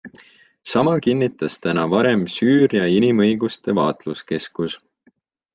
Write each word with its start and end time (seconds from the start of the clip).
Sama 0.69 0.93
kinnitas 1.07 1.57
täna 1.67 1.83
varem 1.91 2.25
Süüria 2.37 2.89
Inimõiguste 2.97 3.77
Vaatluskeskus. 3.81 4.79